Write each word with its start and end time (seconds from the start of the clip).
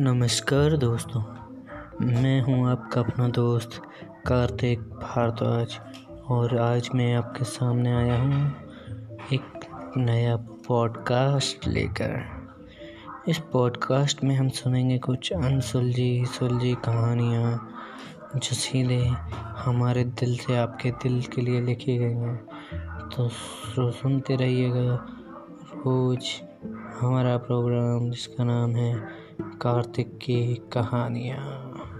नमस्कार 0.00 0.76
दोस्तों, 0.76 1.20
मैं 2.06 2.42
हूँ 2.42 2.70
आपका 2.70 3.00
अपना 3.00 3.28
दोस्त 3.28 3.82
कार्तिक 4.26 4.80
भारद्वाज 4.80 5.78
और 6.28 6.58
आज 6.58 6.88
मैं 6.94 7.14
आपके 7.14 7.44
सामने 7.44 7.92
आया 7.92 8.22
हूँ 8.22 8.52
एक 9.32 9.60
नया 9.96 10.36
पॉडकास्ट 10.36 11.68
लेकर। 11.68 12.24
इस 13.28 13.38
पॉडकास्ट 13.38 14.24
में 14.24 14.36
हम 14.36 14.48
सुनेंगे 14.48 14.98
कुछ 14.98 15.32
अनसुलझी 15.32 16.24
सुलझी 16.24 16.74
कहानियाँ 16.74 17.74
जो 18.36 18.54
सीधे 18.54 19.12
हमारे 19.56 20.04
दिल 20.04 20.36
से 20.36 20.56
आपके 20.56 20.90
दिल 20.90 21.22
के 21.22 21.40
लिए 21.40 21.60
लिखी 21.60 21.98
गई 21.98 22.14
हैं। 22.14 22.36
तो 23.08 23.28
सुनते 23.90 24.36
रहिएगा 24.36 25.06
रोज 25.76 26.42
हमारा 27.00 27.36
प्रोग्राम 27.36 28.10
जिसका 28.10 28.44
नाम 28.44 28.70
है 28.70 29.08
कार्तिक 29.60 30.18
की 30.18 30.54
कहानियाँ। 30.72 31.99